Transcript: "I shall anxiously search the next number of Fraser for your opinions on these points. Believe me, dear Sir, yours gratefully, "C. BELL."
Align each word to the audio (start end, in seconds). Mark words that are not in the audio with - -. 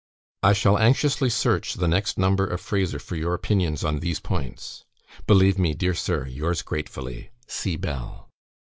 "I 0.41 0.53
shall 0.53 0.79
anxiously 0.79 1.29
search 1.29 1.75
the 1.75 1.87
next 1.87 2.17
number 2.17 2.47
of 2.47 2.59
Fraser 2.59 2.97
for 2.97 3.15
your 3.15 3.35
opinions 3.35 3.83
on 3.83 3.99
these 3.99 4.19
points. 4.19 4.83
Believe 5.27 5.59
me, 5.59 5.75
dear 5.75 5.93
Sir, 5.93 6.25
yours 6.25 6.63
gratefully, 6.63 7.29
"C. 7.45 7.75
BELL." 7.75 8.27